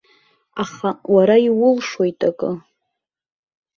Аха 0.63 0.89
уара 1.13 1.35
иулшоит 1.47 2.19
акы. 2.29 2.51